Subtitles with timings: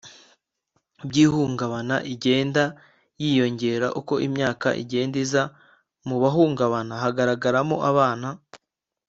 [1.07, 2.63] by ihungabana igenda
[3.21, 5.43] yiyongera uko imyaka igenda iza
[6.07, 8.29] Mu bahungabana hagaragaramo abana